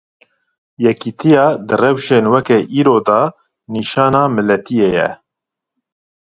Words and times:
Yekîtîya 0.83 1.45
di 1.67 1.75
rewşên 1.81 2.25
weke 2.33 2.57
îro 2.79 2.97
da 3.07 3.21
nîşana 3.71 4.23
miletîyê 4.35 4.89
ye. 4.95 5.09